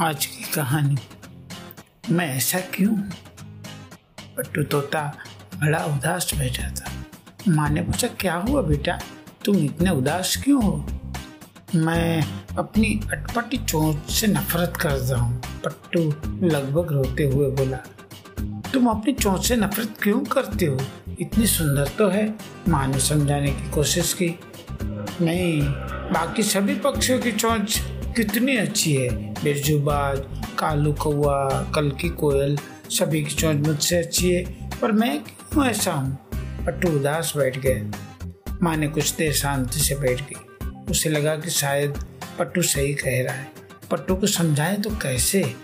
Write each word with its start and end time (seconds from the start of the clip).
आज 0.00 0.26
की 0.26 0.42
कहानी। 0.52 0.96
मैं 2.10 2.26
ऐसा 2.36 2.58
क्यों? 2.74 2.96
पट्टू 4.36 4.62
तोता 4.62 5.00
बड़ा 5.54 5.78
उदास 5.84 6.30
बैठा 6.34 6.68
था 6.70 6.90
माँ 7.48 7.68
ने 7.70 7.82
पूछा, 7.82 8.08
क्या 8.08 8.34
हुआ 8.34 8.62
बेटा? 8.62 8.98
तुम 9.44 9.56
इतने 9.56 9.90
उदास 9.90 10.36
क्यों 10.44 10.62
हो? 10.64 10.86
मैं 11.74 12.22
अपनी 12.58 13.00
अटपटी 13.12 13.56
चोंच 13.56 14.10
से 14.10 14.26
नफरत 14.26 14.76
करता 14.76 15.16
हूँ, 15.16 15.42
पट्टू 15.64 16.00
लगभग 16.46 16.92
रोते 16.92 17.24
हुए 17.24 17.50
बोला। 17.50 17.76
तुम 18.72 18.86
अपनी 18.86 19.12
चोंच 19.12 19.46
से 19.46 19.56
नफरत 19.56 19.94
क्यों 20.02 20.20
करते 20.20 20.66
हो? 20.66 20.78
इतनी 21.20 21.46
सुंदर 21.46 21.88
तो 21.88 22.08
है। 22.08 22.34
माँ 22.68 22.86
ने 22.88 23.00
समझाने 23.00 23.52
की 23.52 23.70
कोशिश 23.70 24.12
की। 24.12 24.38
नहीं, 25.24 25.62
बाकी 26.12 26.42
सभी 26.42 26.74
पक्षियों 26.74 27.18
की 27.18 27.32
चोंच 27.32 27.82
कितनी 28.16 28.56
अच्छी 28.56 28.94
है। 28.94 29.08
बिरजुबाज 29.44 30.18
कालू 30.58 30.92
कौआ 30.92 31.62
कल 31.74 31.90
की 31.90 32.08
कोयल, 32.08 32.58
सभी 32.90 33.22
की 33.24 33.34
चोंच 33.34 33.56
मुझसे 33.56 33.96
अच्छी 33.96 34.30
है, 34.32 34.70
पर 34.80 34.92
मैं 34.92 35.18
क्यों 35.22 35.66
ऐसा 35.66 35.92
हूँ? 35.92 36.28
पट्टू 36.66 36.88
उदास 36.88 37.32
बैठ 37.36 37.58
गए। 37.58 37.82
माँ 38.62 38.76
ने 38.76 38.88
कुछ 38.88 39.14
देर 39.14 39.32
शांति 39.32 39.80
से 39.80 39.94
बैठ 39.94 40.20
गई। 40.20 40.66
उसे 40.90 41.10
लगा 41.10 41.36
कि 41.36 41.50
शायद 41.50 42.04
पट्टू 42.38 42.62
सही 42.62 42.94
कह 42.94 43.22
रहा 43.22 43.34
है। 43.34 43.52
पट्टू 43.90 44.16
को 44.16 44.26
समझाए 44.26 44.76
तो 44.76 44.90
कैसे? 44.90 45.54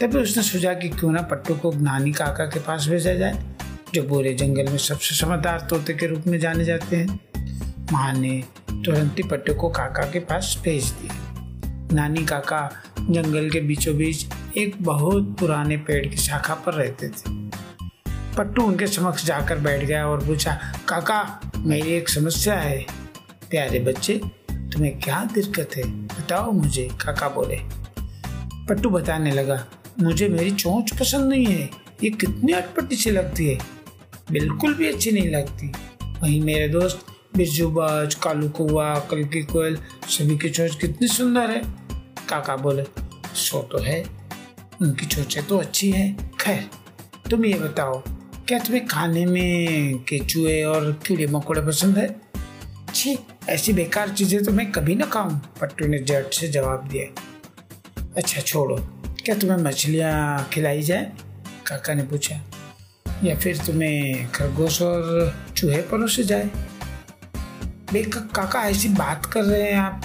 तभी 0.00 0.18
उसने 0.18 0.42
सोचा 0.42 0.74
कि 0.74 0.88
क्यों 0.88 1.12
ना 1.12 1.22
पट्टू 1.22 1.54
को 1.54 1.72
नानी 1.72 2.12
काका 2.12 2.44
के 2.44 2.60
पास 2.60 2.86
भेजा 2.88 3.14
जाए, 3.14 3.44
जो 3.94 4.02
पूरे 4.02 4.34
जंगल 4.34 4.70
में 4.70 4.78
सबसे 4.78 5.14
समझदार 5.14 5.66
तोते 5.70 5.94
के 5.94 6.06
रूप 6.06 6.26
में 6.26 6.38
जाने 6.38 6.64
जाते 6.64 6.96
हैं। 6.96 7.20
माँ 7.92 8.12
ने 8.12 8.44
तुरंत 8.70 9.14
ही 9.18 9.22
पट्टू 9.22 9.54
को 9.54 9.68
काका 9.68 10.10
के 10.10 10.18
पास 10.18 10.60
भेज 10.64 10.84
दिया। 10.84 11.23
नानी 11.92 12.24
काका 12.24 12.82
जंगल 13.00 13.50
के 13.50 13.60
बीचों 13.60 13.96
बीच 13.96 14.26
एक 14.56 14.76
बहुत 14.82 15.36
पुराने 15.40 15.76
पेड़ 15.76 16.06
की 16.06 16.16
शाखा 16.16 16.54
पर 16.54 16.74
रहते 16.74 17.08
थे। 17.08 17.22
पट्टू 18.36 18.62
उनके 18.62 18.86
समक्ष 18.86 19.24
जाकर 19.24 19.58
बैठ 19.58 19.84
गया 19.84 20.06
और 20.06 20.26
पूछा, 20.26 20.74
काका, 20.88 21.40
मेरी 21.56 21.88
एक 21.88 22.08
समस्या 22.08 22.54
है। 22.54 22.86
प्यारे 23.50 23.78
बच्चे, 23.78 24.20
तुम्हें 24.52 25.00
क्या 25.00 25.24
दिक्कत 25.34 25.70
है? 25.76 25.82
बताओ 25.90 26.50
मुझे, 26.50 26.88
काका 27.04 27.28
बोले। 27.28 27.60
पट्टू 28.68 28.90
बताने 28.90 29.30
लगा, 29.30 29.64
मुझे 30.00 30.28
मेरी 30.28 30.50
चोंच 30.50 30.90
पसंद 31.00 31.24
नहीं 31.24 31.46
है। 31.46 31.70
ये 32.04 32.10
कितनी 32.10 32.52
अटपटी 32.52 32.96
सी 32.96 33.10
लगती 33.10 33.48
है। 33.48 33.58
बिल्कुल 34.32 34.74
भी 34.74 34.88
अच्छी 34.88 35.12
नहीं 35.12 35.30
लगती। 35.30 35.72
वहीं 36.22 36.40
मेरे 36.42 36.68
दोस्त 36.68 37.06
बिरजूबाज 37.36 38.14
कालू 38.14 38.48
कौआ 38.48 38.94
कल 39.10 39.22
की 39.24 39.42
कोयल, 39.42 39.76
सभी 40.08 40.36
की 40.38 40.48
चोच 40.50 40.74
कितनी 40.80 41.08
सुंदर 41.08 41.50
है। 41.50 41.62
काका 42.28 42.56
बोले, 42.56 42.84
सो 43.34 43.62
तो 43.62 43.78
है, 43.78 44.02
उनकी 44.82 45.06
चोचें 45.06 45.42
तो 45.46 45.58
अच्छी 45.58 45.90
है। 45.90 46.06
खैर, 46.40 46.68
तुम 47.30 47.44
ये 47.44 47.54
बताओ, 47.54 48.02
क्या 48.48 48.58
तुम्हें 48.58 48.86
खाने 48.86 49.24
में 49.26 49.98
केचुए 50.08 50.62
और 50.64 50.90
कीड़े 51.06 51.26
मकोड़े 51.26 51.62
पसंद 51.62 51.98
है? 51.98 52.08
छी, 52.94 53.16
ऐसी 53.48 53.72
बेकार 53.72 54.08
चीज़ें 54.08 54.42
तो 54.44 54.52
मैं 54.52 54.70
कभी 54.72 54.94
ना 54.94 55.06
खाऊं 55.06 55.38
पट्टू 55.60 55.86
ने 55.86 55.98
जट 56.00 56.34
से 56.34 56.48
जवाब 56.48 56.88
दिया। 56.88 57.06
अच्छा 58.16 58.40
छोड़ो, 58.40 58.76
क्या 59.24 59.34
तुम्हें 59.34 59.58
मछलियाँ 59.58 60.48
खिलाई 60.52 60.82
जाए? 60.82 61.10
काका 61.66 61.94
ने 61.94 62.02
पूछा, 62.02 62.40
या 63.24 63.36
फिर 63.36 63.58
तुम्हें 63.66 64.30
खरगोश 64.30 64.80
और 64.82 65.34
चूहे 65.56 65.82
परोसे 65.82 66.24
जाए? 66.24 66.50
बेका 67.94 68.20
काका 68.20 68.60
ऐसी 68.60 68.88
बात 68.88 69.26
कर 69.26 69.42
रहे 69.42 69.62
हैं 69.62 69.78
आप। 69.78 70.02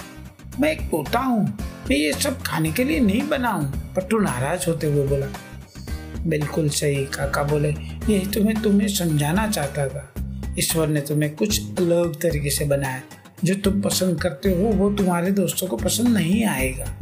मैं 0.60 0.72
एक 0.72 0.80
तोता 0.80 1.18
हूँ। 1.18 1.58
मैं 1.90 1.96
ये 1.96 2.12
सब 2.12 2.42
खाने 2.42 2.72
के 2.72 2.84
लिए 2.84 3.00
नहीं 3.00 3.28
बना 3.28 3.72
पट्टू 3.96 4.18
नाराज़ 4.18 4.66
होते 4.66 4.86
हुए 4.86 5.06
बोला, 5.06 5.26
बिल्कुल 6.26 6.68
सही, 6.68 7.04
काका 7.04 7.42
बोले। 7.42 7.68
यही 8.08 8.26
तुम्हें 8.26 8.62
तुम्हें 8.62 8.88
समझाना 8.88 9.48
चाहता 9.48 9.88
था। 9.88 10.12
ईश्वर 10.58 10.88
ने 10.88 11.00
तुम्हें 11.00 11.34
कुछ 11.36 11.78
अलग 11.78 12.14
तरीके 12.14 12.50
से 12.50 12.64
बनाया। 12.64 13.02
जो 13.44 13.54
तुम 13.54 13.80
पसंद 13.80 14.22
करते 14.22 14.48
हो, 14.50 14.64
वो 14.64 14.90
तुम्हारे 14.90 15.30
दोस्तों 15.30 15.66
को 15.66 15.76
पसंद 15.76 16.08
नहीं 16.08 16.44
आएगा। 16.44 16.96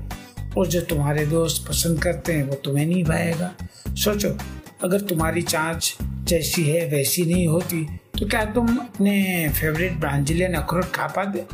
और 0.58 0.66
जो 0.66 0.80
तुम्हारे 0.80 1.26
दोस्त 1.26 1.68
पसंद 1.68 2.02
करते 2.02 2.32
हैं, 2.32 2.44
वो 2.44 2.54
तुम्हें 2.54 2.86
नहीं 2.86 3.04
भाएगा। 3.04 3.52
सोचो, 3.88 4.38
अगर 4.84 5.00
तुम्हारी 5.00 5.42
चाँच 5.42 5.96
जैसी 6.24 6.64
है, 6.64 6.88
वैसी 6.88 7.22
नहीं 7.22 7.46
होती 7.46 8.00
तो 8.18 8.26
क्या 8.26 8.44
तुम 8.44 8.76
अपने 8.76 9.48
फेवरेट 9.48 9.92
ब्रांजिलियन 9.92 10.54
अखरोट 10.54 10.84
खा 10.84 11.06
पाते। 11.06 11.44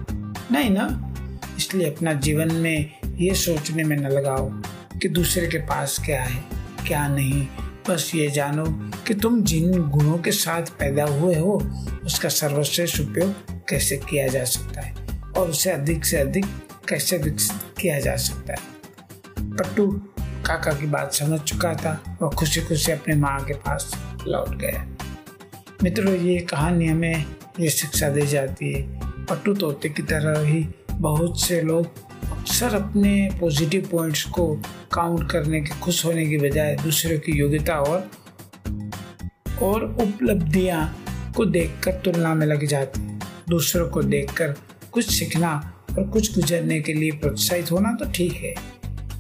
नहीं 0.53 0.71
ना? 0.71 0.87
इसलिए 1.57 1.91
अपना 1.91 2.13
जीवन 2.13 2.53
में 2.53 2.93
ये 3.17 3.35
सोचने 3.35 3.85
में 3.85 3.97
न 3.97 4.09
लगाओ 4.09 4.49
कि 4.99 5.09
दूसरे 5.09 5.47
के 5.47 5.59
पास 5.59 5.99
क्या 6.07 6.23
है, 6.23 6.45
क्या 6.87 7.07
नहीं। 7.09 7.47
बस 7.89 8.11
ये 8.15 8.31
जानो 8.31 8.65
कि 9.07 9.15
तुम 9.15 9.43
जिन 9.43 9.83
गुणों 9.83 10.19
के 10.19 10.33
साथ 10.33 10.63
पैदा 10.63 11.05
हुए 11.05 11.35
हो, 11.35 11.53
उसका 12.05 12.29
सर्वश्रेष्ठ 12.29 13.01
उपयोग 13.01 13.35
कैसे 13.69 13.97
किया 13.97 14.27
जा 14.29 14.45
सकता 14.45 14.81
है 14.81 14.95
और 15.37 15.51
उसे 15.51 15.71
अधिक 15.71 16.05
से 16.05 16.17
अधिक 16.17 16.47
कैसे 16.89 17.19
विकसित 17.19 17.75
किया 17.81 18.01
जा 18.01 18.17
सकता 18.17 18.53
है। 18.53 19.53
पट्टू 19.57 19.91
काका 20.21 20.73
की 20.73 20.87
बात 20.87 21.13
समझ 21.13 21.41
चुका 21.41 21.75
था 21.75 22.19
और 22.23 22.35
खुशी 22.35 22.61
खुशी 22.61 22.93
अपने 22.93 23.15
माँ 23.15 23.45
के 23.45 23.55
पास 23.55 23.95
लौट 24.27 24.57
गया। 24.57 24.94
मित्रों, 25.85 26.13
ये 26.15 26.39
कहानी 26.41 26.87
हमें 26.87 27.25
ये 27.61 27.71
शिक्षा 27.71 28.09
दी 28.09 28.27
जाती 28.27 28.73
है। 28.73 28.83
पट्टू 29.27 29.53
तोते 29.55 29.89
की 29.89 30.03
तरह 30.03 30.41
ही 30.43 30.61
बहुत 30.93 31.41
से 31.41 31.61
लोग 31.63 31.87
अक्सर 32.31 32.75
अपने 32.75 33.29
पॉजिटिव 33.41 33.89
पॉइंट्स 33.91 34.23
को 34.27 34.47
काउंट 34.93 35.31
करने 35.31 35.61
के, 35.61 35.79
खुश 35.81 36.05
होने 36.05 36.25
की 36.27 36.37
बजाय 36.39 36.75
दूसरों 36.77 37.19
की 37.19 37.33
योग्यता 37.33 37.77
और 37.77 38.09
और 39.63 39.85
उपलब्धियाँ 39.85 41.33
को 41.37 41.45
देखकर 41.47 42.01
तुलना 42.05 42.35
में 42.35 42.47
लग 42.47 42.65
जाते 42.67 43.01
हैं। 43.01 43.21
दूसरों 43.49 43.89
को 43.89 44.03
देखकर 44.05 44.55
कुछ 44.93 45.11
सीखना 45.11 45.53
और 45.91 46.09
कुछ 46.09 46.35
गुजरने 46.35 46.81
के 46.81 46.93
लिए 46.93 47.11
प्रोत्साहित 47.13 47.73
होना 47.73 47.93
तो 47.95 48.11
ठीक 48.11 48.33
है, 48.35 48.55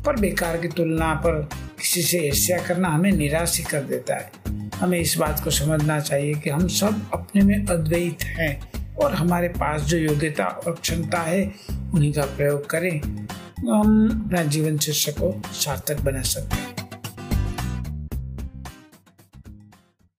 पर 0.04 0.20
बेकार 0.20 0.56
की 0.56 0.68
तुलना 0.68 1.14
पर 1.26 1.48
किसी 1.80 2.02
से 2.02 2.18
ईर्ष्या 2.18 2.58
करना 2.58 2.88
हमें 2.88 3.12
निराश 3.12 3.58
ही 3.58 3.64
कर 3.64 3.80
देता 3.80 4.14
है। 4.14 4.32
हमें 4.74 4.98
इस 4.98 5.16
बात 5.16 5.44
को 5.44 5.50
समझना 5.50 6.00
चाहिए 6.00 6.34
कि 6.34 6.50
हम 6.50 6.68
सब 6.68 7.10
अपने 7.14 7.42
में 7.42 7.66
अद्वैत 7.66 8.24
हैं 8.24 8.70
और 8.94 9.14
हमारे 9.14 9.48
पास 9.48 9.82
जो 9.82 9.98
योग्यता 9.98 10.44
और 10.44 10.74
क्षमता 10.82 11.18
है, 11.18 11.52
उन्हीं 11.94 12.12
का 12.12 12.22
प्रयोग 12.22 12.70
करें। 12.70 13.00
हम 13.72 14.24
अपना 14.26 14.42
जीवन 14.42 14.78
शीर्षक 14.78 15.12
को 15.12 15.42
सार्थक 15.52 16.00
बना 16.00 16.22
सकते 16.22 16.56
हैं। 16.56 16.73